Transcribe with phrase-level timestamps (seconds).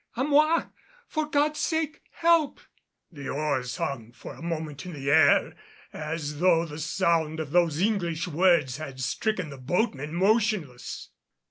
[0.15, 0.63] a moi!
[1.07, 2.59] For God's sake, help!"
[3.13, 3.29] [Illustration: "A MOI!
[3.29, 5.55] A MOI!"] The oars hung for a moment in the air
[5.93, 11.09] as though the sound of those English words had stricken the boatmen motionless.